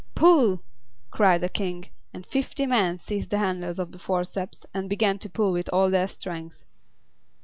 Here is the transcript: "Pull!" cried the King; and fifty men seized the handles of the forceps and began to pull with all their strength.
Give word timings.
"Pull!" 0.15 0.63
cried 1.11 1.41
the 1.41 1.47
King; 1.47 1.89
and 2.11 2.25
fifty 2.25 2.65
men 2.65 2.97
seized 2.97 3.29
the 3.29 3.37
handles 3.37 3.77
of 3.77 3.91
the 3.91 3.99
forceps 3.99 4.65
and 4.73 4.89
began 4.89 5.19
to 5.19 5.29
pull 5.29 5.51
with 5.51 5.69
all 5.71 5.91
their 5.91 6.07
strength. 6.07 6.65